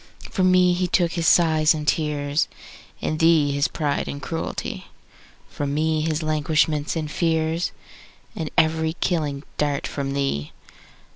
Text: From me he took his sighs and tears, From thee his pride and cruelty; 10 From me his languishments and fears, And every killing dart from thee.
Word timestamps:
From 0.31 0.49
me 0.49 0.73
he 0.73 0.87
took 0.87 1.11
his 1.11 1.27
sighs 1.27 1.75
and 1.75 1.87
tears, 1.87 2.47
From 2.99 3.19
thee 3.19 3.51
his 3.51 3.67
pride 3.67 4.07
and 4.07 4.19
cruelty; 4.19 4.87
10 5.49 5.49
From 5.49 5.73
me 5.75 6.01
his 6.01 6.23
languishments 6.23 6.95
and 6.95 7.11
fears, 7.11 7.71
And 8.35 8.49
every 8.57 8.93
killing 8.93 9.43
dart 9.59 9.85
from 9.85 10.13
thee. 10.13 10.53